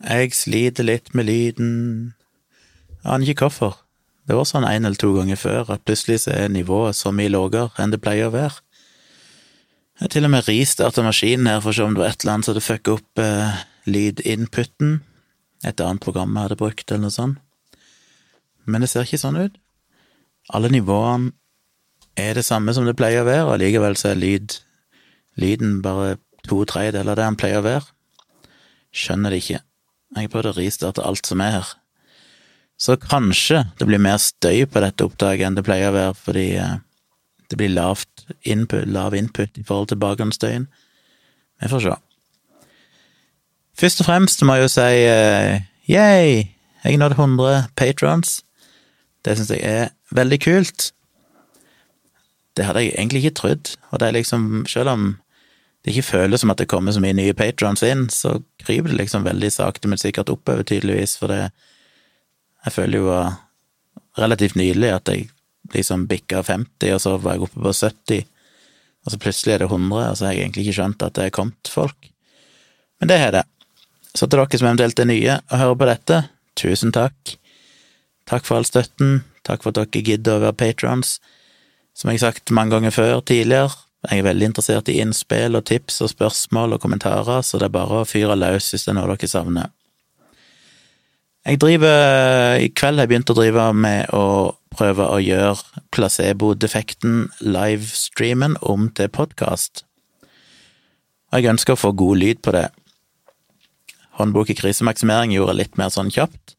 [0.00, 2.14] Jeg sliter litt med lyden.
[3.02, 3.76] Jeg aner ikke hvorfor.
[4.24, 7.32] Det var sånn en eller to ganger før at plutselig så er nivået så mye
[7.32, 8.62] lavere enn det pleier å være.
[9.98, 12.24] Jeg har til og med restarta maskinen her for å se om det var et
[12.24, 13.60] eller annet som hadde fucka opp eh,
[13.90, 14.94] lydinputen.
[15.68, 17.42] Et annet program jeg hadde brukt, eller noe sånt.
[18.64, 19.60] Men det ser ikke sånn ut.
[20.56, 21.34] Alle nivåene
[22.16, 24.56] er det samme som det pleier å være, og likevel så er lyd,
[25.36, 26.16] lyden bare
[26.48, 27.90] to tredjedeler av det han pleier å være.
[28.96, 29.60] Skjønner det ikke.
[30.16, 31.72] Jeg har prøvd å ristarte alt som er her.
[32.80, 36.46] Så kanskje det blir mer støy på dette opptaket enn det pleier å være, fordi
[36.58, 36.78] eh,
[37.50, 40.68] det blir lavt input, lav input i forhold til bakgrunnsstøyen.
[41.60, 41.96] Vi får se.
[43.80, 46.46] Først og fremst må jeg jo si uh, yay,
[46.84, 48.40] jeg nådde 100 patrons.
[49.24, 50.90] Det syns jeg er veldig kult.
[52.56, 55.04] Det hadde jeg egentlig ikke trodd, og det er liksom, selv om
[55.84, 58.98] det ikke føles som at det kommer så mye nye patrons inn, så kryper det
[58.98, 61.50] liksom veldig sakte, men sikkert oppover, tydeligvis, for det
[62.60, 63.12] Jeg føler jo
[64.20, 65.30] relativt nylig at jeg
[65.72, 68.26] liksom bikka 50, og så var jeg oppe på 70,
[69.04, 71.24] og så plutselig er det 100, og så har jeg egentlig ikke skjønt at det
[71.24, 72.10] er kommet folk.
[73.00, 73.44] Men det har det.
[74.12, 76.22] Så til dere som eventuelt er nye og hører på dette,
[76.60, 77.36] tusen takk.
[78.28, 81.16] Takk for all støtten, takk for at dere gidder å være patrons.
[81.96, 83.72] Som jeg har sagt mange ganger før tidligere,
[84.08, 87.74] jeg er veldig interessert i innspill og tips og spørsmål og kommentarer, så det er
[87.74, 89.68] bare å fyre løs hvis det er noe dere savner.
[91.44, 94.24] Jeg driver I kveld har jeg begynt å drive med å
[94.72, 99.84] prøve å gjøre placebo-defekten, livestreamen, om til podkast.
[101.32, 102.68] Og jeg ønsker å få god lyd på det.
[104.20, 106.56] Håndbok i krisemaksimering gjorde litt mer sånn kjapt,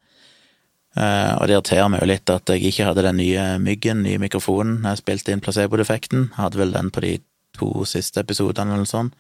[0.91, 4.19] Uh, og det irriterer meg jo litt at jeg ikke hadde den nye myggen nye
[4.19, 6.33] mikrofonen jeg spilte inn placebo-defekten.
[6.35, 7.13] Hadde vel den på de
[7.61, 9.15] to siste episodene eller sånt.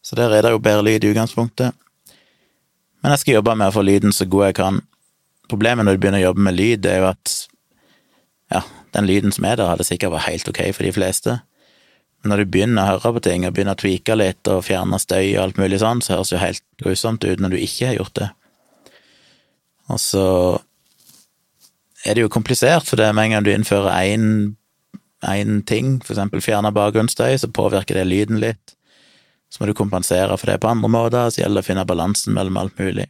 [0.00, 1.76] Så der er det jo bedre lyd i utgangspunktet.
[3.00, 4.80] Men jeg skal jobbe med å få lyden så god jeg kan.
[5.50, 7.36] Problemet når du begynner å jobbe med lyd, det er jo at
[8.50, 8.64] ja,
[8.96, 11.36] den lyden som er der, hadde sikkert vært helt ok for de fleste.
[12.20, 14.98] Men når du begynner å høre på ting og begynner å tweake litt og fjerne
[15.00, 17.90] støy og alt mulig sånn, så høres det jo helt grusomt ut når du ikke
[17.90, 18.28] har gjort det.
[19.90, 20.26] Og så
[22.04, 24.26] er det jo komplisert, for det med en gang du innfører én
[25.66, 28.76] ting, for eksempel fjerner bakgrunnsstøy, så påvirker det lyden litt.
[29.50, 32.34] Så må du kompensere for det på andre måter, så gjelder det å finne balansen
[32.36, 33.08] mellom alt mulig.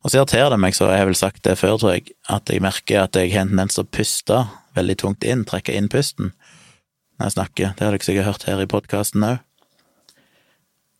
[0.00, 2.62] Og så irriterer det meg så, jeg vel sagt det før, tror jeg, at jeg
[2.64, 4.38] merker at jeg har en tendens til å puste
[4.78, 6.32] veldig tungt inn, trekke inn pusten
[7.20, 7.72] når jeg snakker.
[7.76, 9.42] Det har dere sikkert hørt her i podkasten òg.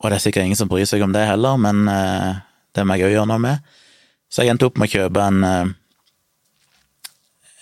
[0.00, 2.40] Og det er sikkert ingen som bryr seg om det heller, men eh,
[2.76, 3.72] det må jeg òg gjøre noe med.
[4.32, 5.72] Så jeg endte opp med å kjøpe en eh,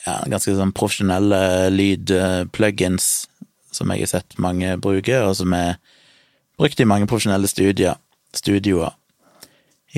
[0.09, 3.29] ja, ganske sånn profesjonelle lydplugins
[3.75, 5.77] som jeg har sett mange bruke, og som er
[6.59, 7.99] brukt i mange profesjonelle studier,
[8.35, 8.95] studioer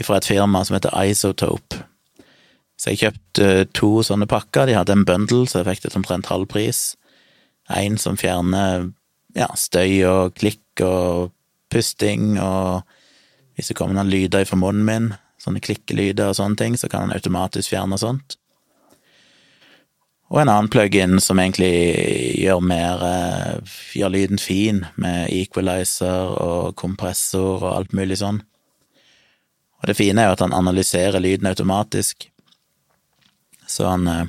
[0.01, 1.83] fra et firma som heter Isotope.
[2.81, 6.31] Så jeg kjøpte to sånne pakker, de hadde en bundle, så jeg fikk det omtrent
[6.31, 6.95] halv pris.
[7.69, 8.87] En som fjerner
[9.37, 11.35] ja, støy og klikk og
[11.71, 12.81] pusting, og
[13.55, 15.11] hvis det kommer noen lyder fra munnen min,
[15.41, 18.40] sånne klikkelyder og sånne ting, så kan han automatisk fjerne sånt
[20.31, 21.73] og en annen plug-in som egentlig
[22.39, 28.39] gjør mer eh, gjør lyden fin, med equalizer og kompressor og alt mulig sånn.
[29.81, 32.29] Og det fine er jo at han analyserer lyden automatisk,
[33.67, 34.29] så han, eh,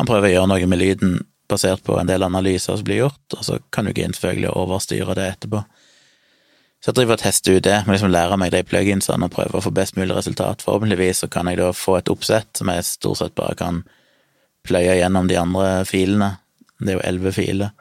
[0.00, 3.22] han prøver å gjøre noe med lyden basert på en del analyser som blir gjort,
[3.38, 5.62] og så kan du ikke selvfølgelig overstyre det etterpå.
[6.78, 9.58] Så jeg driver og tester ut det, må liksom lære meg de pluginsene og prøve
[9.58, 10.62] å få best mulig resultat.
[10.62, 13.80] Forhåpentligvis så kan jeg da få et oppsett som jeg stort sett bare kan
[14.68, 16.34] pløye gjennom de andre filene.
[16.78, 17.72] Det er jo elleve filer.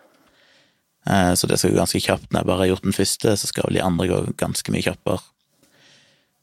[1.09, 2.29] Eh, så det skal gå ganske kjapt.
[2.31, 4.85] Når jeg bare har gjort den første, så skal vel de andre gå ganske mye
[4.85, 5.21] kjappere.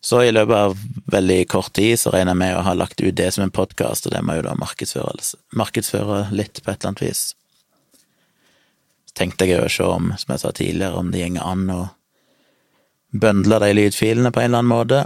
[0.04, 0.77] Så i løpet av
[1.12, 4.04] veldig kort tid så regner jeg med å ha lagt ut det som en podkast,
[4.04, 5.15] og det må jo da markedsføre,
[5.56, 7.22] markedsføre, litt på et eller annet vis.
[9.09, 11.81] Så tenkte jeg å se om, som jeg sa tidligere, om det gjenger an å
[13.16, 15.01] bøndle de lydfilene på en eller annen måte.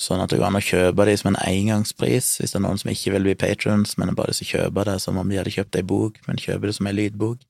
[0.00, 2.64] Eh, sånn at det går an å kjøpe de som en engangspris, hvis det er
[2.64, 5.52] noen som ikke vil bli patrons, men bare så kjøper det som om de hadde
[5.52, 7.40] kjøpt ei bok, men kjøper det som ei lydbok.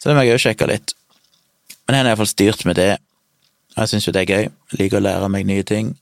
[0.00, 0.94] Så det må jeg òg sjekke litt.
[1.84, 2.92] Men jeg har iallfall styrt med det,
[3.74, 4.46] og jeg syns jo det er gøy.
[4.72, 5.94] Jeg liker å lære meg nye ting.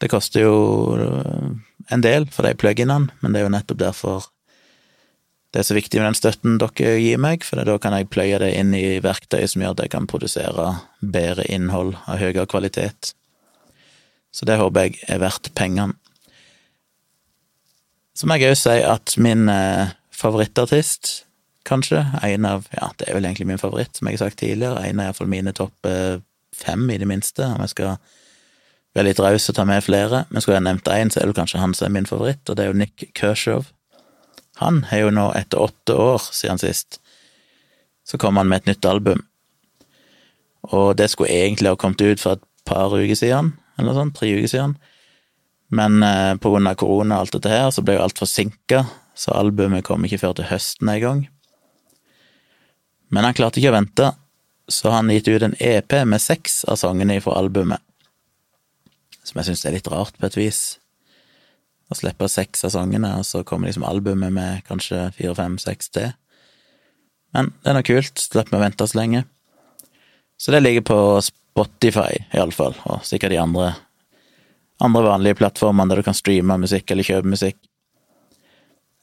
[0.00, 0.56] Det koster jo
[0.96, 1.50] øh,
[1.92, 4.28] en del for de pluginene, men det er jo nettopp derfor
[5.50, 8.38] det er så viktig med den støtten dere gir meg, for da kan jeg pløye
[8.38, 10.66] det inn i verktøy som gjør at jeg kan produsere
[11.02, 13.16] bedre innhold av høyere kvalitet.
[14.32, 15.96] Så det håper jeg er verdt pengene.
[18.14, 21.24] Så må jeg òg si at min eh, favorittartist,
[21.64, 24.82] kanskje, en av Ja, det er vel egentlig min favoritt, som jeg har sagt tidligere,
[24.84, 26.20] en av iallfall mine topp eh,
[26.56, 27.94] fem, i det minste, om jeg skal
[28.94, 31.38] være litt raus og ta med flere, men skulle jeg nevnt én, så er det
[31.38, 33.64] kanskje han som er min favoritt, og det er jo Nick Kershaw.
[34.60, 37.00] Han har jo nå, etter åtte år siden sist,
[38.04, 39.22] så kom han med et nytt album.
[40.74, 44.30] Og det skulle egentlig ha kommet ut for et par uker siden, eller sånt, tre
[44.36, 44.76] uker siden.
[45.70, 48.84] Men eh, av korona og alt dette her, så ble jo alt forsinka,
[49.14, 51.20] så albumet kom ikke før til høsten en gang.
[53.10, 54.12] Men han klarte ikke å vente,
[54.70, 57.82] så han gitt ut en EP med seks av sangene fra albumet
[59.30, 60.60] som jeg syns er litt rart på et vis.
[61.90, 65.90] Å slippe seks av sangene, og så kommer liksom albumet med kanskje fire, fem, seks
[65.94, 66.12] til.
[67.34, 69.24] Men det er nå kult, slipper vi å vente så lenge.
[70.40, 70.98] Så det ligger på
[71.50, 73.72] Spotify, iallfall, og sikkert de andre,
[74.80, 77.58] andre vanlige plattformene der du kan streame musikk eller kjøpe musikk.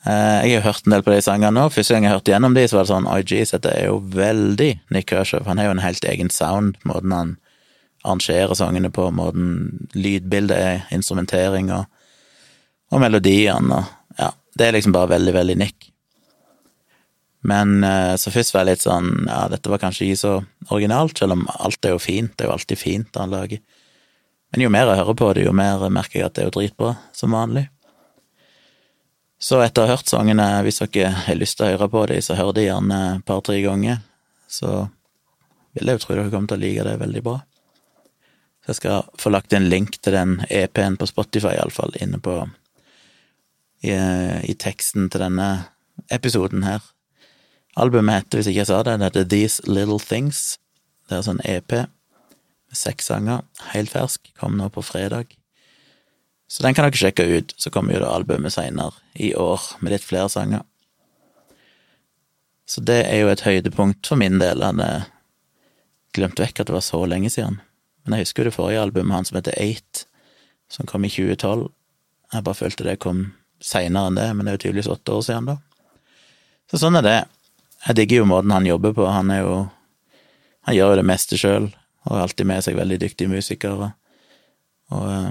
[0.07, 1.65] Eh, jeg har hørt en del på de sangene nå.
[1.73, 3.99] Første gang jeg hørte gjennom de, så var det sånn IG, så dette er jo
[4.13, 5.43] veldig Nick Kershaw.
[5.49, 7.35] Han har jo en helt egen sound, måten han
[8.05, 11.87] arrangerer sangene på, måten lydbildet er, instrumentering og,
[12.93, 15.91] og melodiene og Ja, det er liksom bare veldig, veldig Nick.
[17.47, 20.33] Men eh, så først var jeg litt sånn Ja, dette var kanskje ikke så
[20.67, 22.33] originalt, selv om alt er jo fint.
[22.35, 23.63] Det er jo alltid fint han lager.
[24.51, 26.55] Men jo mer jeg hører på det, jo mer merker jeg at det er jo
[26.59, 27.67] dritbra, som vanlig.
[29.39, 32.23] Så etter å ha hørt sangene, hvis dere har lyst til å høre på dem,
[32.25, 33.99] så hør de gjerne et par-tre ganger.
[34.49, 34.87] Så
[35.77, 37.37] vil jeg jo tro dere kommer til å like det veldig bra.
[38.65, 42.39] Så jeg skal få lagt en link til den EP-en på Spotify, iallfall, inne på
[43.85, 45.49] i, i, teksten til denne
[46.11, 46.81] episoden her.
[47.77, 50.57] Albumet heter, hvis ikke jeg sa det, det heter These Little Things.
[51.07, 51.73] Det er sånn EP
[52.67, 55.35] med seks sanger, helt fersk, kom nå på fredag.
[56.47, 57.53] Så den kan dere sjekke ut.
[57.59, 60.63] Så kommer jo da albumet seinere i år med litt flere sanger.
[62.67, 64.63] Så det er jo et høydepunkt for min del.
[64.63, 65.13] Han glemte
[66.17, 67.59] glemt vekk at det var så lenge siden.
[68.03, 70.05] Men jeg husker jo det forrige albumet hans som heter Eight,
[70.71, 71.67] som kom i 2012.
[72.33, 73.29] Jeg bare følte det kom
[73.63, 75.57] seinere enn det, men det er jo tydeligvis åtte år siden, da.
[76.71, 77.19] Så sånn er det.
[77.85, 79.05] Jeg digger jo måten han jobber på.
[79.11, 79.57] Han er jo
[80.67, 81.69] Han gjør jo det meste sjøl,
[82.03, 83.93] og har alltid med seg veldig dyktige musikere.
[84.91, 85.29] Og uh,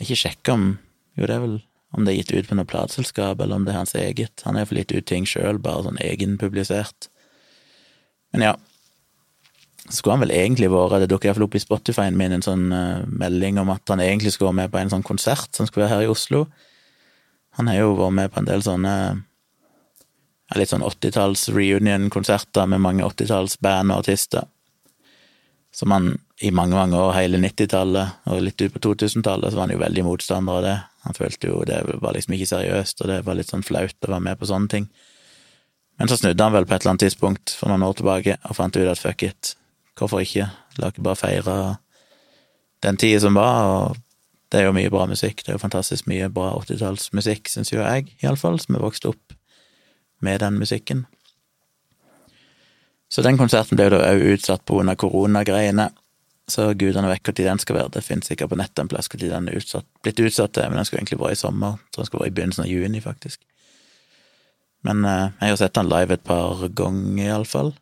[0.00, 0.78] ikke sjekke om
[1.18, 1.58] Jo, det er vel
[1.90, 4.44] om det er gitt ut på noe plateselskap, eller om det er hans eget.
[4.46, 7.08] Han har iallfall gitt ut ting sjøl, bare sånn egenpublisert.
[8.30, 8.52] Men ja,
[9.90, 13.02] skulle han vel egentlig vært Det dukker iallfall opp i Spotify-en min en sånn uh,
[13.06, 15.96] melding om at han egentlig skulle være med på en sånn konsert som skulle være
[15.96, 16.44] her i Oslo.
[17.58, 18.94] Han har jo vært med på en del sånne
[20.58, 24.48] litt sånn 80-talls reunion-konserter med mange 80-tallsband og artister.
[25.74, 26.08] Som han
[26.42, 29.84] i mange, mange år, hele 90-tallet og litt ut på 2000-tallet, så var han jo
[29.84, 30.76] veldig motstander av det.
[31.06, 34.10] Han følte jo det var liksom ikke seriøst, og det var litt sånn flaut å
[34.10, 34.90] være med på sånne ting.
[36.00, 38.56] Men så snudde han vel på et eller annet tidspunkt for noen år tilbake og
[38.56, 39.54] fant ut at fuck it,
[40.00, 40.46] Hvorfor ikke?
[40.80, 41.54] La ikke bare feire
[42.80, 43.98] den tida som var, og
[44.48, 45.42] det er jo mye bra musikk.
[45.44, 49.34] Det er jo fantastisk mye bra 80-tallsmusikk, syns jo jeg, iallfall, som er vokst opp
[50.20, 51.06] med den musikken.
[53.10, 55.88] Så den konserten ble jo da òg utsatt grunn koronagreiene.
[56.50, 57.92] Så gudene vet når den skal være.
[57.94, 60.78] Det finnes sikkert på nettet en plass når den er utsatt, blitt utsatt til, men
[60.78, 61.78] den skulle egentlig vært i sommer.
[61.90, 63.42] Så den skulle vært i begynnelsen av juni, faktisk.
[64.86, 67.74] Men eh, jeg har sett den live et par ganger, iallfall,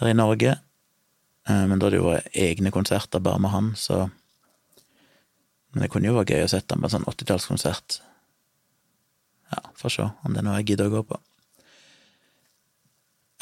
[0.00, 0.56] her i Norge.
[1.48, 4.08] Eh, men da det jo vært egne konserter bare med han, så
[5.76, 7.98] Men det kunne jo vært gøy å sette den på en sånn åttitallskonsert.
[9.52, 11.18] Ja, får se om det er noe jeg gidder å gå på.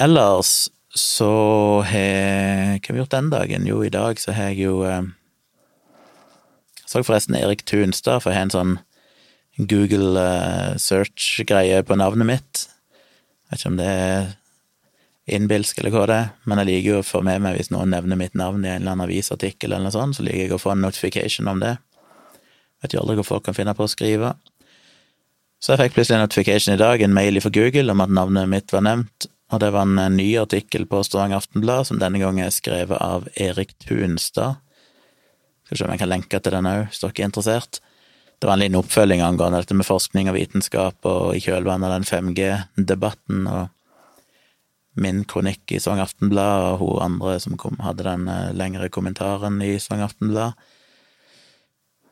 [0.01, 3.67] Ellers så har Hva har vi gjort den dagen?
[3.67, 5.07] Jo, i dag så har jeg jo eh,
[6.87, 8.75] Så forresten Erik Tunstad, for jeg har en sånn
[9.59, 12.65] Google eh, search-greie på navnet mitt.
[12.65, 14.33] Jeg vet ikke om det er
[15.35, 17.95] innbilsk, eller hva det er, men jeg liker jo å få med meg hvis noen
[17.95, 20.61] nevner mitt navn i en eller annen avisartikkel, eller noe sånt, så liker jeg å
[20.61, 21.77] få en notification om det.
[22.83, 24.35] Vet jo aldri hva folk kan finne på å skrive.
[25.63, 28.51] Så jeg fikk plutselig en notification i dag, en mail fra Google, om at navnet
[28.51, 32.47] mitt var nevnt, og det var en ny artikkel på Stavanger Aftenblad, som denne gangen
[32.47, 34.61] er skrevet av Erik Tunstad.
[35.67, 37.81] Skal se om jeg kan lenke til den òg, hvis dere er interessert.
[38.41, 41.95] Det var en liten oppfølging angående dette med forskning og vitenskap, og i kjølvannet av
[41.95, 43.71] den 5G-debatten, og
[45.01, 49.61] min kronikk i Svang Aftenblad, og hun andre som kom, hadde den eh, lengre kommentaren
[49.65, 50.59] i Svang Aftenblad,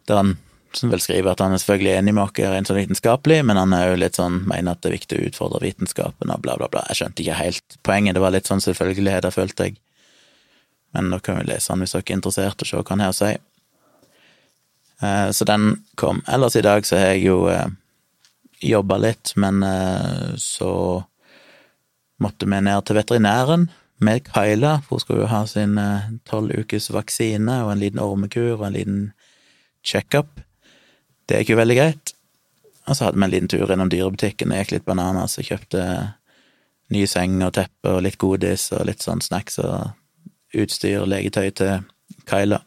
[0.08, 0.32] der han
[0.78, 3.74] som vel skriver at han er selvfølgelig enig med oss rent sånn vitenskapelig, men han
[3.76, 6.68] er jo litt sånn mener at det er viktig å utfordre vitenskapen og bla, bla,
[6.72, 6.84] bla.
[6.90, 9.78] Jeg skjønte ikke helt poenget, det var litt sånn selvfølgelighet, jeg følte jeg.
[10.92, 13.14] Men da kan vi lese han hvis dere er interessert, og se hva han har
[13.14, 13.30] å si.
[15.02, 15.68] Eh, så den
[16.00, 16.24] kom.
[16.28, 17.68] Ellers i dag så har jeg jo eh,
[18.62, 19.64] jobba litt, men
[20.38, 20.72] så
[22.22, 23.64] måtte vi ned til veterinæren
[24.02, 28.56] med Kyla, hun skulle jo ha sin eh, tolv ukes vaksine og en liten ormekur
[28.56, 29.02] og en liten
[29.86, 30.40] checkup.
[31.28, 32.14] Det gikk jo veldig greit.
[32.88, 35.82] Og så hadde vi en liten tur innom dyrebutikken og gikk litt bananas og kjøpte
[36.92, 39.92] ny seng og teppe og litt godis og litt sånn snacks og
[40.58, 41.86] utstyr og legetøy til
[42.28, 42.60] Kyla.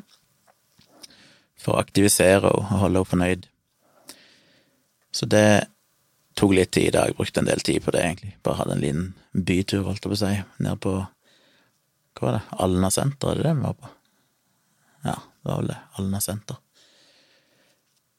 [1.62, 3.50] For å aktivisere henne og holde henne fornøyd.
[5.16, 5.48] Så det
[6.36, 7.16] tok litt tid i dag.
[7.16, 8.34] Brukte en del tid på det, egentlig.
[8.44, 10.34] Bare hadde en liten bytur, holdt jeg på å si,
[10.64, 10.96] ned på
[12.16, 12.44] Hva var det?
[12.64, 13.90] Alna senter, er det det vi var på?
[15.04, 15.80] Ja, det var vel det.
[16.00, 16.60] Alna senter.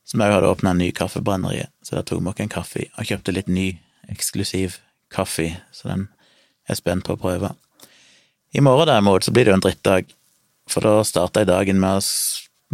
[0.06, 3.08] Som òg hadde åpna en ny kaffebrenneri, så der tok vi oss en kaffe og
[3.08, 3.72] kjøpte litt ny,
[4.12, 4.78] eksklusiv
[5.10, 7.52] kaffe, så den er jeg spent på å prøve.
[8.54, 10.12] I morgen derimot så blir det jo en drittdag,
[10.70, 12.04] for da starter jeg dagen med å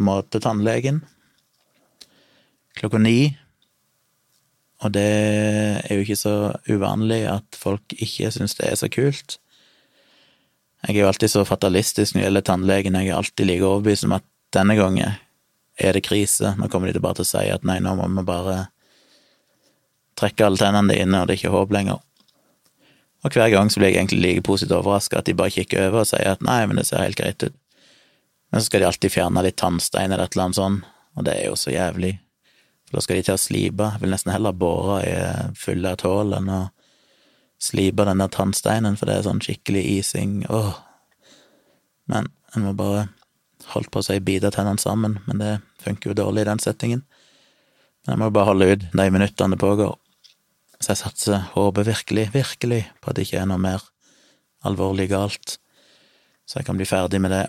[0.00, 1.02] må tannlegen
[2.78, 3.34] klokka ni.
[4.82, 5.08] Og det
[5.84, 6.34] er jo ikke så
[6.66, 9.38] uvanlig at folk ikke syns det er så kult.
[10.82, 14.08] Jeg er jo alltid så fatalistisk når det gjelder tannlegen, jeg er alltid like overbevist
[14.08, 15.20] om at denne gangen
[15.80, 16.54] er det krise.
[16.58, 18.56] Nå kommer de bare til å si at nei, nå må vi bare
[20.18, 22.02] trekke alle tennene dine, og det er ikke håp lenger.
[23.22, 26.02] Og hver gang så blir jeg egentlig like positivt overraska at de bare kikker over
[26.02, 27.54] og sier at nei, men det ser helt greit ut.
[28.50, 31.36] Men så skal de alltid fjerne litt tannstein eller et eller annet sånt, og det
[31.38, 32.16] er jo så jævlig.
[32.88, 33.88] For da skal de til å slipe.
[33.94, 35.14] Jeg vil nesten heller bore i
[35.56, 36.62] fulle av hull enn å
[37.62, 40.42] slipe den der tannsteinen, for det er sånn skikkelig ising.
[40.50, 40.74] Åh.
[42.10, 43.06] Men en må bare
[43.72, 45.52] holdt på å si bite tennene sammen, men det
[45.82, 47.02] funker jo dårlig i den settingen.
[48.02, 49.96] Men jeg må bare holde ut de minuttene det pågår.
[50.82, 53.84] Så jeg satser, håper virkelig, virkelig på at det ikke er noe mer
[54.66, 55.58] alvorlig galt,
[56.46, 57.46] så jeg kan bli ferdig med det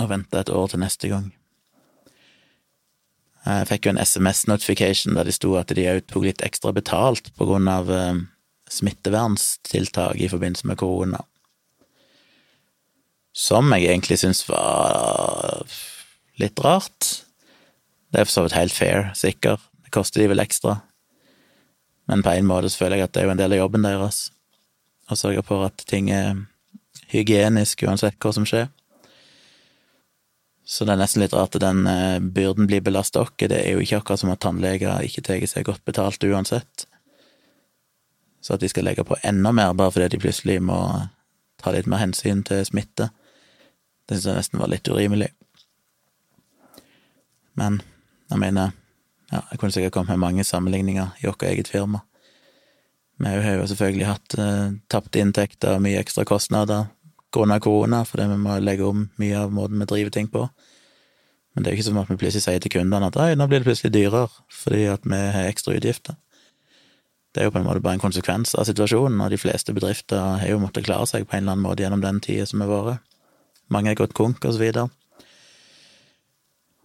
[0.00, 1.28] og vente et år til neste gang.
[3.44, 7.32] Jeg fikk jo en SMS-notification der det sto at de òg tok litt ekstra betalt
[7.36, 8.20] på grunn av eh,
[8.70, 11.22] smittevernstiltak i forbindelse med korona.
[13.40, 15.64] Som jeg egentlig syns var
[16.40, 17.24] litt rart.
[18.10, 19.60] Det er for så vidt helt fair, sikker.
[19.84, 20.80] Det koster de vel ekstra.
[22.10, 23.86] Men på en måte så føler jeg at det er jo en del av jobben
[23.86, 24.28] deres
[25.10, 26.44] å sørge for at ting er
[27.10, 28.68] hygienisk uansett hva som skjer.
[30.70, 33.32] Så det er nesten litt rart at den eh, byrden blir belasta oss.
[33.40, 36.86] Det er jo ikke akkurat som at tannleger ikke tar seg godt betalt uansett.
[38.40, 40.78] Så at de skal legge på enda mer bare fordi de plutselig må
[41.60, 43.10] ta litt mer hensyn til smitte,
[44.10, 45.30] det syns jeg nesten var litt urimelig.
[47.60, 47.80] Men
[48.30, 48.72] jeg mener
[49.30, 52.02] ja, jeg kunne sikkert kommet med mange sammenligninger i vårt eget firma.
[53.20, 56.88] Vi har jo selvfølgelig hatt eh, tapte inntekter mye ekstra kostnader
[57.30, 60.48] grunnet korona, fordi vi må legge om mye av måten vi driver ting på.
[61.54, 63.46] Men det er jo ikke som at vi plutselig sier til kundene at «Oi, nå
[63.50, 66.18] blir det plutselig dyrere fordi at vi har ekstra utgifter.
[67.30, 70.18] Det er jo på en måte bare en konsekvens av situasjonen, og de fleste bedrifter
[70.42, 72.72] har jo måttet klare seg på en eller annen måte gjennom den tida som har
[72.72, 73.09] vært.
[73.70, 74.88] Mange har gått konk, og så videre.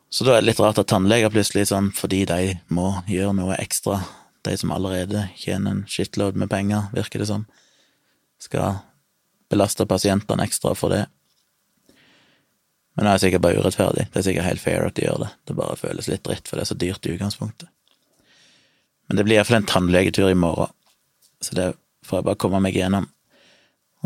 [0.10, 3.58] Så da er det litt rart at tannleger plutselig, sånn, fordi de må gjøre noe
[3.60, 4.00] ekstra,
[4.46, 7.48] de som allerede tjener en shitload med penger, virker det som,
[8.40, 8.80] skal
[9.52, 11.06] belaste pasientene ekstra for det.
[12.96, 14.06] Men det er sikkert bare urettferdig.
[14.12, 15.32] Det er sikkert helt fair at de gjør det.
[15.44, 17.72] Det bare føles litt dritt, for det er så dyrt i utgangspunktet.
[19.10, 20.72] Men det blir iallfall en tannlegetur i morgen,
[21.44, 21.68] så det
[22.06, 23.10] får jeg bare komme meg gjennom.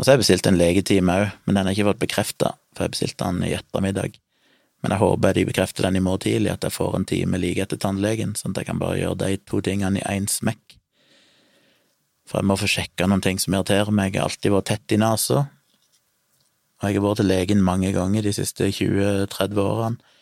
[0.00, 2.86] Og så har jeg bestilt en legetime òg, men den har ikke fått bekrefta, for
[2.86, 4.14] jeg bestilte den i ettermiddag.
[4.80, 7.60] Men jeg håper de bekrefter den i morgen tidlig, at jeg får en time like
[7.60, 10.78] etter tannlegen, sånn at jeg kan bare gjøre de to tingene i én smekk.
[12.24, 14.14] For jeg må få sjekka noen ting som irriterer meg.
[14.14, 15.44] Jeg har alltid vært tett i nesa.
[16.80, 20.12] Og jeg har vært til legen mange ganger de siste 20-30 årene.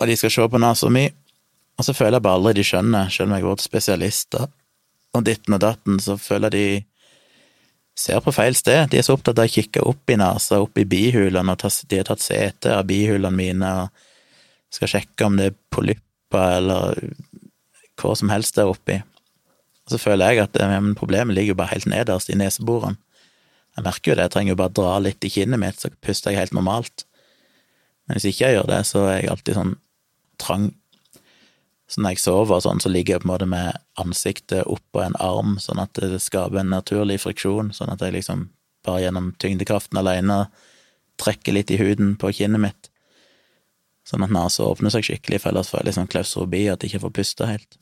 [0.00, 1.08] Og de skal se på nesa mi,
[1.76, 4.46] og så føler jeg bare aldri de skjønner, selv om jeg har vært spesialister
[5.18, 6.64] og ditten og datten, så føler de
[7.98, 8.90] ser på feil sted.
[8.92, 12.00] De er så opptatt av å kikke opp i nesa, opp i bihulene, og de
[12.00, 14.06] har tatt sete av bihulene mine og
[14.74, 16.98] skal sjekke om det er polypper eller
[17.98, 19.00] hva som helst der oppi.
[19.88, 23.00] Og så føler jeg at ja, problemet ligger jo bare helt nederst i neseborene.
[23.78, 26.34] Jeg merker jo det, jeg trenger jo bare dra litt i kinnet mitt, så puster
[26.34, 27.04] jeg helt normalt.
[28.06, 29.74] Men hvis ikke jeg gjør det, så er jeg alltid sånn
[30.42, 30.68] trang
[31.88, 35.16] så når jeg sover sånn, så ligger jeg på en måte med ansiktet oppå en
[35.24, 38.50] arm, sånn at det skaper en naturlig friksjon, sånn at jeg liksom
[38.84, 40.42] bare gjennom tyngdekraften alene
[41.18, 42.90] trekker litt i huden på kinnet mitt,
[44.08, 47.06] sånn at nesa åpner seg skikkelig, for ellers får jeg liksom klaustrofobi, at jeg ikke
[47.06, 47.80] får puste helt.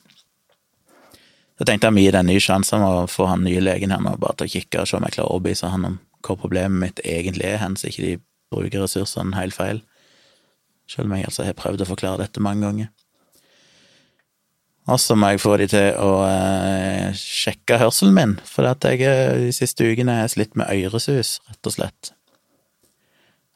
[1.57, 3.91] Så tenkte jeg å gi det en ny sjanse med å få han nye legen
[3.91, 5.99] her nå, bare til å kikke og se om jeg klarer å overbevise han om
[6.23, 8.15] hvor problemet mitt egentlig er, hen, så ikke de
[8.53, 9.83] bruker ressursene helt feil,
[10.87, 12.91] selv om jeg altså har prøvd å forklare dette mange ganger.
[14.87, 19.03] Og så må jeg få de til å eh, sjekke hørselen min, for at jeg
[19.03, 22.11] eh, de siste ukene har slitt med øresus, rett og slett.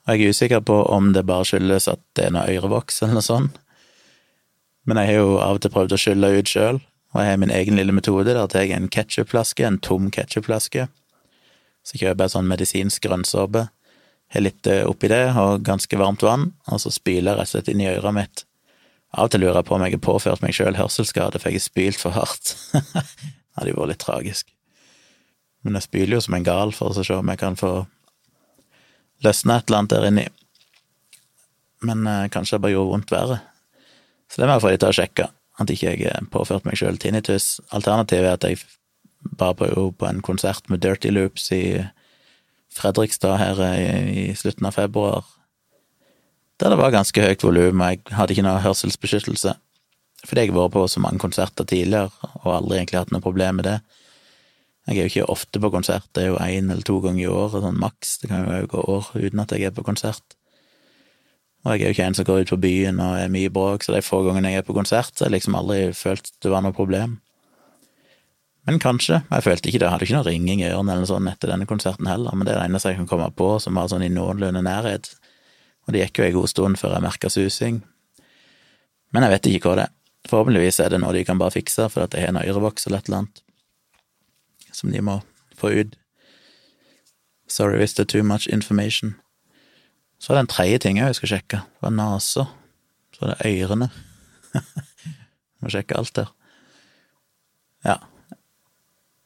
[0.03, 3.19] Og jeg er usikker på om det bare skyldes at det er noe ørevoks eller
[3.19, 3.59] noe sånt,
[4.83, 6.79] Men jeg har jo av og til prøvd å skylle ut sjøl,
[7.13, 8.33] og jeg har min egen lille metode.
[8.33, 10.87] Der tar jeg en ketsjupflaske, en tom ketsjupflaske,
[11.85, 13.67] så kjøper jeg sånn medisinsk grønnsåpe,
[14.33, 17.53] har litt eh, oppi det og ganske varmt vann, og så spyler jeg rett og
[17.53, 18.43] slett inn i øret mitt.
[19.11, 21.59] Av og til lurer jeg på om jeg har påført meg sjøl hørselsskade, for jeg
[21.59, 22.53] har spylt for hardt.
[22.71, 24.53] det hadde jo vært litt tragisk.
[25.61, 27.73] Men jeg spyler jo som en gal for å se om jeg kan få
[29.25, 30.27] løsne et eller annet der inni.
[31.85, 33.39] Men eh, kanskje det bare gjorde vondt verre.
[34.31, 35.27] Så det må jeg få de til å sjekke,
[35.59, 37.57] at ikke jeg eh, påførte meg sjøl tinnitus.
[37.75, 38.63] Alternativet er at jeg
[39.37, 41.63] bare på, på en konsert med Dirty Loops i
[42.71, 45.27] Fredrikstad her i, i slutten av februar,
[46.61, 49.55] der det var ganske høyt volum, og jeg hadde ikke noe hørselsbeskyttelse.
[50.21, 52.11] Fordi jeg har vært på så mange konserter tidligere,
[52.43, 53.79] og aldri egentlig hatt noe problem med det.
[54.89, 57.29] Jeg er jo ikke ofte på konsert, det er jo én eller to ganger i
[57.29, 58.19] året, sånn maks.
[58.21, 60.37] Det kan jo gå år uten at jeg er på konsert.
[61.61, 63.85] Og jeg er jo ikke en som går ut på byen og er mye bråk,
[63.85, 66.53] så de få gangene jeg er på konsert, så har jeg liksom aldri følt det
[66.53, 67.19] var noe problem.
[68.69, 69.23] Men kanskje.
[69.29, 69.87] Jeg følte ikke det.
[69.87, 72.53] Jeg hadde ikke noe ringing i ørene eller sånn etter denne konserten heller, men det
[72.53, 75.09] er det eneste jeg kan komme på som var sånn i noenlunde nærhet.
[75.87, 77.81] Og det gikk jo en god stund før jeg merka susing.
[79.11, 79.95] Men jeg vet ikke hva det er.
[80.29, 83.01] Forhåpentligvis er det noe de kan bare fikse, for at jeg har en ørevoks eller
[83.01, 83.41] et eller annet
[84.71, 85.19] som de må
[85.57, 85.97] få ut.
[87.51, 89.15] Sorry hvis det er too much information.
[90.19, 91.63] Så var det en tredje ting jeg skal sjekke.
[91.65, 92.45] Det var nesa.
[93.11, 93.89] Så var det ørene.
[95.61, 96.29] Må sjekke alt der.
[97.85, 97.97] Ja.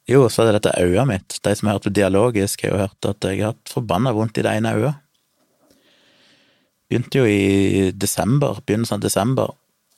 [0.07, 1.37] Jo, så er det dette øyet mitt.
[1.43, 4.39] De som har hørt på Dialogisk, har jo hørt at jeg har hatt forbanna vondt
[4.39, 5.01] i det ene øyet.
[6.95, 9.49] Begynte jo i desember, begynnelsen av desember.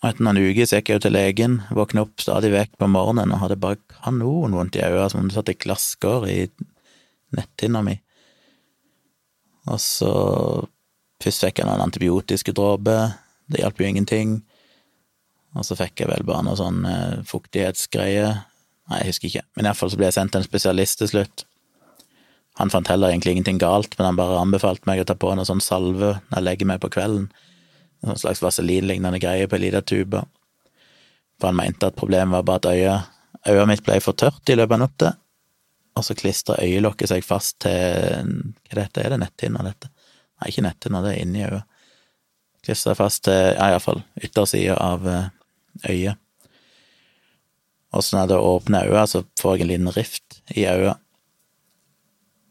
[0.01, 2.88] Og etter noen uker så gikk jeg jo til legen, våkna opp stadig vekk på
[2.89, 6.39] morgenen og hadde bare kanonvondt i øynene, som om det satt i glasskår i
[7.38, 7.94] netthinna mi.
[9.70, 10.13] Og så
[11.22, 13.16] Først fikk jeg noen antibiotiske dråper,
[13.50, 14.36] det hjalp jo ingenting.
[15.57, 18.27] Og så fikk jeg vel bare noe sånn eh, fuktighetsgreie.
[18.88, 21.48] Nei, jeg husker ikke, men iallfall så ble jeg sendt til en spesialist til slutt.
[22.57, 25.46] Han fant heller egentlig ingenting galt, men han bare anbefalte meg å ta på noe
[25.46, 27.27] sånn salve når jeg legger meg på kvelden.
[28.01, 30.24] En sånn slags vaselinlignende greie på ei lita tube.
[31.37, 33.13] For han mente at problemet var bare at øyet,
[33.48, 35.13] øyet mitt ble for tørt i løpet av natta,
[35.98, 39.89] og så klistra øyelokket seg fast til Hva er dette er det netthinna, dette?
[40.37, 41.65] Nei, ikke netthinna, det er inni øyet.
[42.65, 45.29] Klistra fast til, ja, iallfall yttersida av eh,
[45.89, 46.22] øyet.
[47.96, 51.01] Og så når det åpner øyet, så får jeg en liten rift i øyet.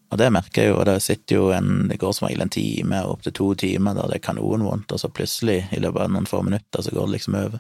[0.07, 2.53] Og det merker jeg jo, og det sitter jo en Det går som regel en
[2.53, 6.29] time, opptil to timer, der det er kanonvondt, og så plutselig, i løpet av noen
[6.31, 7.59] få minutter, så går det liksom over.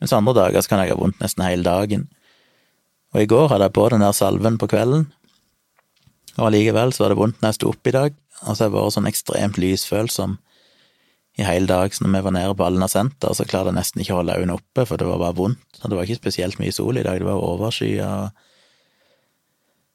[0.00, 2.08] Mens andre dager så kan jeg ha vondt nesten hele dagen.
[3.14, 5.10] Og i går hadde jeg på den der salven på kvelden,
[6.38, 8.14] og allikevel så var det vondt når jeg sto opp i dag.
[8.42, 10.38] Altså, jeg har vært sånn ekstremt lysfølsom
[11.40, 14.02] i hele dag, så når vi var nede på Alna senter, så klarte jeg nesten
[14.02, 15.78] ikke å holde øynene oppe, for det var bare vondt.
[15.80, 18.08] Og det var ikke spesielt mye sol i dag, det var overskya.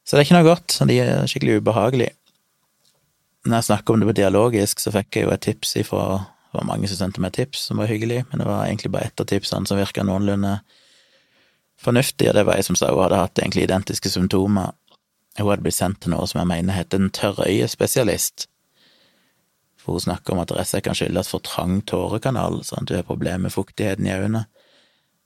[0.07, 2.15] Så det er ikke noe godt, de er skikkelig ubehagelige.
[3.47, 6.61] Når jeg snakker om det på dialogisk, så fikk jeg jo et tips ifra Det
[6.61, 9.19] var mange som sendte meg tips, som var hyggelig, men det var egentlig bare ett
[9.19, 10.53] av tipsene som virka noenlunde
[11.77, 14.71] fornuftig, og det var ei som sa hun hadde hatt egentlig identiske symptomer
[15.37, 18.47] hun hadde blitt sendt til noe som jeg mener heter en tørrøyespesialist.
[19.77, 23.05] For hun snakker om at det kan skyldes for trang tårekanal, sånn at du har
[23.07, 24.47] problemer med fuktigheten i øynene.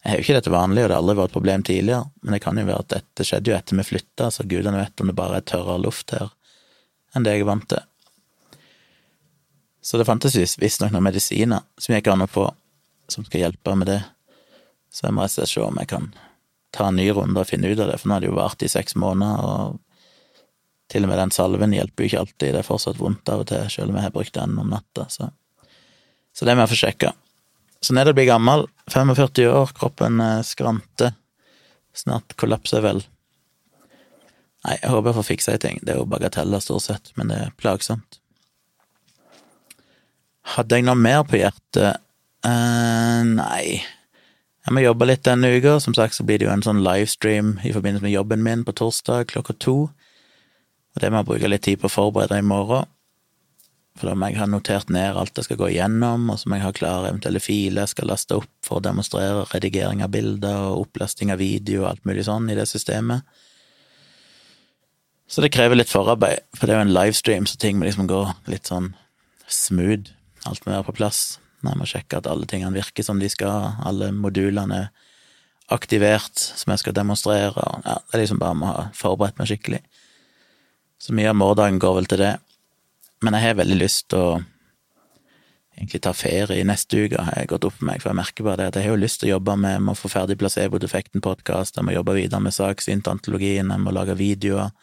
[0.01, 2.33] Jeg har jo ikke dette vanlig, og det har aldri vært et problem tidligere, men
[2.33, 5.11] det kan jo være at dette skjedde jo etter vi flytta, så gudene vet om
[5.11, 6.31] det bare er tørrere luft her
[7.11, 7.83] enn det jeg er vant til.
[9.81, 12.47] Så det fantes visstnok noen medisiner som jeg gikk an å få,
[13.11, 13.99] som skal hjelpe med det.
[14.93, 16.11] Så jeg må rett og slett se om jeg kan
[16.71, 18.63] ta en ny runde og finne ut av det, for nå har det jo vart
[18.63, 19.79] i seks måneder, og
[20.91, 23.49] til og med den salven hjelper jo ikke alltid, det er fortsatt vondt av og
[23.51, 25.29] til, selv om jeg har brukt den om natta, så,
[26.35, 27.13] så det må jeg få sjekka.
[27.81, 31.15] Så nede blir gammel, 45 år, kroppen eh, skranter,
[31.97, 33.01] snart kollapser vel.
[34.61, 37.33] Nei, jeg håper jeg får fiksa ei ting, det er jo bagateller stort sett, men
[37.33, 38.19] det er plagsomt.
[40.55, 42.01] Hadde jeg noe mer på hjertet?
[42.45, 43.81] Uh, nei.
[44.65, 45.77] Jeg må jobbe litt denne uka.
[45.81, 48.75] Som sagt så blir det jo en sånn livestream i forbindelse med jobben min på
[48.77, 49.77] torsdag klokka to.
[50.91, 52.89] Og det må jeg bruke litt tid på å forberede i morgen.
[53.99, 56.57] For da må jeg ha notert ned alt jeg skal gå igjennom, og så må
[56.57, 60.71] jeg ha klare eventuelle filer jeg skal laste opp for å demonstrere redigering av bilder
[60.71, 63.27] og opplasting av video og alt mulig sånn i det systemet.
[65.31, 68.07] Så det krever litt forarbeid, for det er jo en livestream, så ting må liksom
[68.09, 68.91] gå litt sånn
[69.47, 70.11] smooth.
[70.47, 71.21] Alt må være på plass.
[71.61, 74.89] Jeg må sjekke at alle tingene virker som de skal, alle modulene er
[75.71, 79.51] aktivert som jeg skal demonstrere, og ja, det er liksom bare å ha forberedt meg
[79.51, 79.81] skikkelig.
[81.01, 82.33] Så mye av morgendagen går vel til det.
[83.21, 84.31] Men jeg har veldig lyst til å
[85.77, 88.59] egentlig ta ferie neste uke, har jeg gått opp for meg, for jeg merker bare
[88.61, 91.77] det at jeg har jo lyst til å jobbe med, jeg må få ferdig Placebo-defekten-podkast,
[91.77, 94.73] jeg må jobbe videre med saksintantologien, jeg må lage videoer,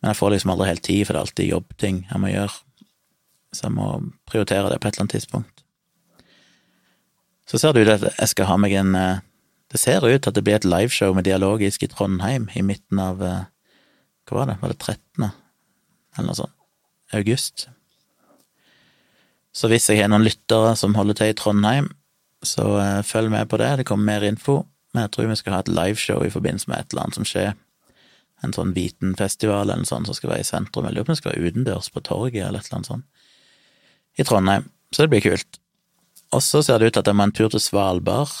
[0.00, 2.58] men jeg får liksom aldri helt tid, for det er alltid jobbting jeg må gjøre,
[3.56, 3.90] så jeg må
[4.28, 5.64] prioritere det på et eller annet tidspunkt.
[7.46, 9.24] Så ser det ut at jeg skal ha meg en eh,
[9.70, 13.22] Det ser ut at det blir et liveshow med Dialogisk i Trondheim i midten av
[13.22, 13.46] eh,
[14.26, 15.30] Hva var det, var det 13.?
[16.16, 16.55] Eller noe sånt.
[17.14, 17.68] August.
[19.56, 21.90] Så hvis jeg har noen lyttere som holder til i Trondheim,
[22.44, 23.70] så uh, følg med på det.
[23.78, 24.64] Det kommer mer info.
[24.92, 27.28] Men jeg tror vi skal ha et liveshow i forbindelse med et eller annet som
[27.28, 27.54] skjer.
[28.44, 30.88] En sånn Vitenfestival eller noe sånt som skal være i sentrum.
[30.88, 33.24] Jeg lurer på om det skal være utendørs på torget eller et eller annet sånt.
[34.16, 34.68] I Trondheim.
[34.92, 35.60] Så det blir kult.
[36.36, 38.32] Og så ser det ut til at jeg må en tur til Svalbard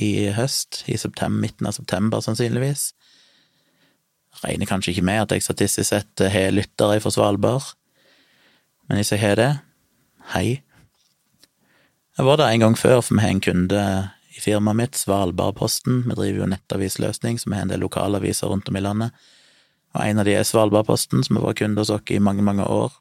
[0.00, 0.82] i høst.
[0.90, 2.92] I september, midten av september, sannsynligvis.
[4.42, 7.70] Regner kanskje ikke med at jeg statistisk sett har lyttere fra Svalbard.
[8.88, 9.52] Men hvis jeg har det,
[10.32, 10.62] Hei.
[12.16, 13.80] Jeg var der en gang før, for vi har en kunde
[14.34, 16.06] i firmaet mitt, Svalbardposten.
[16.08, 19.12] Vi driver jo nettavisløsning, så vi har en del lokalaviser rundt om i landet.
[19.94, 22.64] Og en av de er Svalbardposten, som har vært kunde hos oss i mange, mange
[22.64, 22.96] år.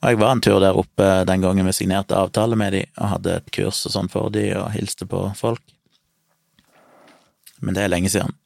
[0.00, 3.14] Og jeg var en tur der oppe den gangen vi signerte avtale med de, og
[3.14, 5.64] hadde et kurs og sånn for de, og hilste på folk.
[7.60, 8.36] Men det er lenge siden.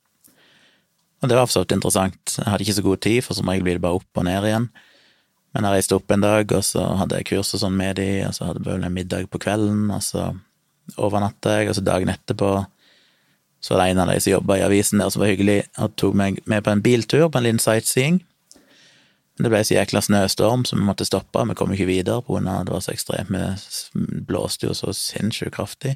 [1.22, 2.38] Og det var for så interessant.
[2.38, 4.48] Jeg hadde ikke så god tid, for som regel blir det bare opp og ned
[4.48, 4.72] igjen.
[5.54, 8.08] Men jeg reiste opp en dag, og så hadde jeg kurs og sånn med de,
[8.26, 10.32] og så hadde jeg vel en middag på kvelden, og så
[11.00, 12.54] overnatta jeg, og så dagen etterpå
[13.64, 15.94] så var det en av de som jobba i avisen der som var hyggelig, og
[15.96, 18.18] tok meg med på en biltur på en liten sightseeing.
[19.34, 22.34] Men det ble så jækla snøstorm, så vi måtte stoppe, vi kom ikke videre på
[22.34, 25.94] grunn av det var så ekstremt, vi blåste jo så sinnssykt kraftig.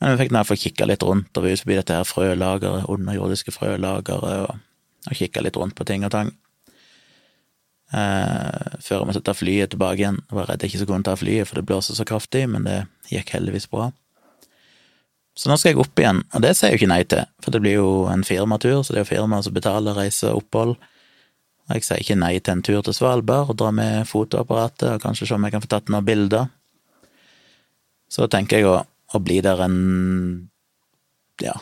[0.00, 2.88] Men vi fikk nå få kikka litt rundt, og vi var forbi dette her frølageret,
[2.92, 6.34] underjordiske frølageret, og, og kikka litt rundt på ting og tang.
[7.90, 10.20] Eh, før jeg måtte ta flyet tilbake igjen.
[10.28, 12.66] Jeg var redd jeg ikke skulle kunne ta flyet, for det blåste så kraftig, men
[12.68, 13.88] det gikk heldigvis bra.
[15.34, 17.54] Så nå skal jeg opp igjen, og det sier jeg jo ikke nei til, for
[17.54, 20.74] det blir jo en firmatur, så det er jo firmaet som betaler reise og opphold.
[21.70, 25.02] Og jeg sier ikke nei til en tur til Svalbard og dra med fotoapparatet og
[25.02, 26.50] kanskje se om jeg kan få tatt noen bilder.
[28.10, 29.80] Så tenker jeg å, å bli der en
[31.40, 31.54] ja,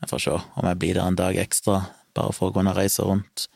[0.00, 1.84] jeg får se om jeg blir der en dag ekstra,
[2.16, 3.46] bare for å kunne reise rundt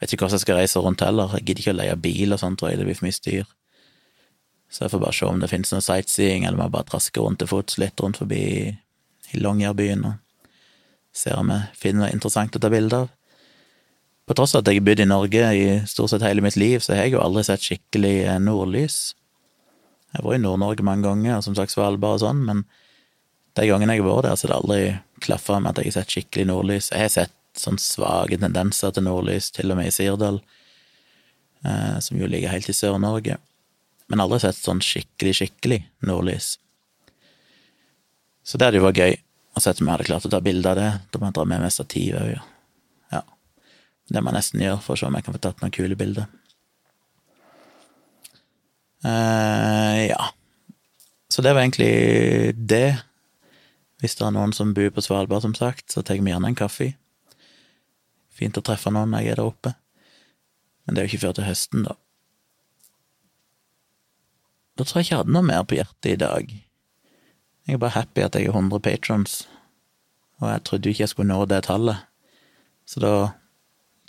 [0.00, 1.32] Vet ikke hvordan jeg skal reise rundt heller.
[1.38, 2.80] Jeg gidder ikke å leie bil og sånt, tror jeg.
[2.80, 3.48] Det blir for mye styr.
[4.68, 7.24] Så jeg får bare se om det finnes noe sightseeing, eller om jeg bare trasker
[7.24, 8.42] rundt til fots litt rundt forbi
[9.32, 10.16] i Longyearbyen og
[11.16, 13.12] ser om jeg finner noe interessant å ta bilde av.
[14.26, 16.80] På tross av at jeg har bodd i Norge i stort sett hele mitt liv,
[16.82, 18.98] så har jeg jo aldri sett skikkelig eh, nordlys.
[20.10, 22.64] Jeg har vært i Nord-Norge mange ganger, som sagt Svalbard og sånn, men
[23.56, 24.80] de gangene jeg har vært der, så har det aldri
[25.24, 26.90] klaffa med at jeg har sett skikkelig nordlys.
[26.90, 30.40] Jeg har sett sånn svake tendenser til nordlys, til og med i Sirdal,
[31.64, 33.38] eh, som jo ligger helt i Sør-Norge,
[34.06, 36.56] men aldri sett sånn skikkelig, skikkelig nordlys.
[38.46, 39.16] Så det hadde jo vært gøy
[39.56, 40.90] å se om jeg hadde klart å ta bilde av det.
[41.10, 42.44] Da må jeg dra med meg stativ òg, ja.
[44.06, 45.98] Det må jeg nesten gjøre for å se om jeg kan få tatt noen kule
[45.98, 46.28] bilder.
[49.06, 50.28] Eh, ja.
[51.28, 53.00] Så det var egentlig det.
[54.00, 56.58] Hvis det er noen som bor på Svalbard, som sagt, så tar vi gjerne en
[56.58, 56.92] kaffe.
[58.36, 59.72] Fint å treffe noen når jeg er der oppe.
[60.84, 61.96] Men det er jo ikke før til høsten, da.
[64.76, 66.52] Da tror jeg ikke jeg hadde noe mer på hjertet i dag.
[67.66, 69.40] Jeg er bare happy at jeg er 100 patrons,
[70.38, 72.04] og jeg trodde jo ikke jeg skulle nå det tallet.
[72.86, 73.12] Så da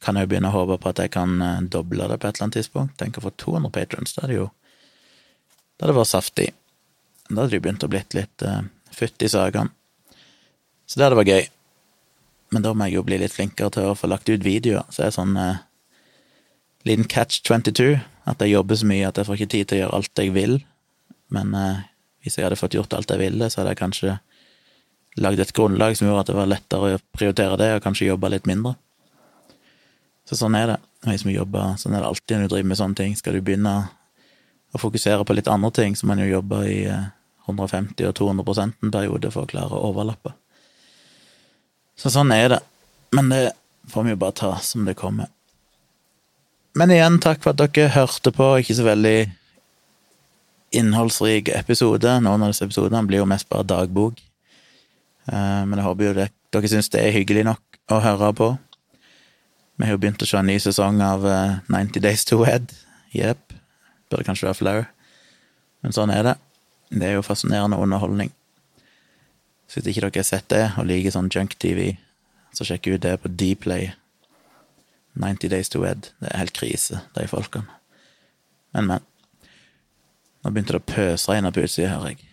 [0.04, 2.36] kan jeg jo begynne å håpe på at jeg kan eh, doble det på et
[2.36, 2.98] eller annet tidspunkt.
[3.00, 4.50] Tenk å få 200 patrons, da hadde jo
[5.78, 6.48] Da hadde det vært saftig.
[7.30, 8.64] Da hadde det jo begynt å blitt litt uh,
[8.94, 9.70] futt i sakene.
[10.90, 11.50] Så det hadde vært gøy.
[12.56, 14.88] Men da må jeg jo bli litt flinkere til å få lagt ut videoer.
[14.90, 15.60] Så det er sånn eh,
[16.88, 19.82] liten catch 22, at jeg jobber så mye at jeg får ikke tid til å
[19.82, 20.58] gjøre alt jeg vil.
[21.36, 21.86] Men eh,
[22.24, 24.18] hvis jeg hadde fått gjort alt jeg ville, så hadde jeg kanskje
[25.18, 28.32] lagd et grunnlag som gjorde at det var lettere å prioritere det, og kanskje jobbe
[28.32, 28.76] litt mindre.
[30.28, 30.80] Så sånn er det.
[31.08, 33.14] Hvis vi jobber, sånn er det alltid når du driver med sånne ting.
[33.16, 33.76] Skal du begynne
[34.76, 36.82] å fokusere på litt andre ting, så må man jo jobbe i
[37.48, 40.36] 150 eh, og 200 en periode for å klare å overlappe.
[41.98, 42.62] Så sånn er det.
[43.16, 43.42] Men det
[43.90, 45.32] får vi jo bare ta som det kommer.
[46.78, 48.52] Men igjen, takk for at dere hørte på.
[48.62, 49.18] Ikke så veldig
[50.78, 52.20] innholdsrik episode.
[52.22, 54.20] Noen av disse episodene blir jo mest bare dagbok.
[55.32, 58.52] Eh, men jeg håper jo det, dere syns det er hyggelig nok å høre på.
[59.78, 61.26] Vi har jo begynt å se en ny sesong av
[61.70, 62.74] 90 eh, Days to Wed.
[63.16, 63.56] Jepp.
[64.12, 64.78] Burde kanskje være flau.
[65.82, 66.36] Men sånn er det.
[66.94, 68.32] Det er jo fascinerende underholdning.
[69.68, 71.98] Så hvis ikke dere har sett det, og liker sånn junk-TV,
[72.56, 73.92] så sjekk ut det på Dplay.
[75.18, 76.12] 90 Days to Wed.
[76.22, 77.68] Det er helt krise, de folkene.
[78.76, 79.06] Men, men.
[80.46, 82.28] Nå begynte det å pøsregne på utsida, hører jeg.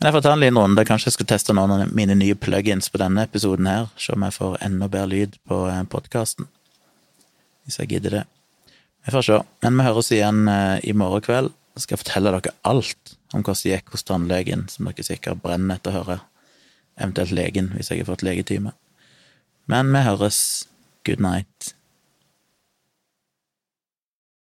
[0.00, 0.84] Men jeg får ta en liten runde.
[0.88, 3.86] Kanskje jeg skal teste noen av mine nye plugins på denne episoden her.
[3.96, 6.50] Se om jeg får enda bedre lyd på eh, podkasten.
[7.64, 8.24] Hvis jeg gidder det.
[9.06, 9.38] Vi får se.
[9.64, 11.54] Men vi høres igjen eh, i morgen kveld.
[11.74, 15.42] Så skal jeg fortelle dere alt om hvordan det gikk hos tannlegen, som dere sikkert
[15.42, 16.18] brenner etter å høre.
[17.00, 18.74] Eventuelt legen, hvis jeg har fått legetime.
[19.66, 20.68] Men vi høres.
[21.04, 21.74] Good night.